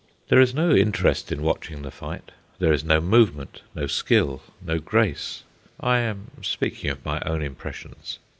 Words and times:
There 0.29 0.41
is 0.41 0.55
no 0.55 0.71
interest 0.71 1.31
in 1.31 1.43
watching 1.43 1.83
the 1.83 1.91
fight: 1.91 2.31
there 2.57 2.73
is 2.73 2.83
no 2.83 2.99
movement, 2.99 3.61
no 3.75 3.85
skill, 3.85 4.41
no 4.59 4.79
grace 4.79 5.43
(I 5.79 5.99
am 5.99 6.31
speaking 6.41 6.89
of 6.89 7.05
my 7.05 7.21
own 7.23 7.43
impressions.) 7.43 8.17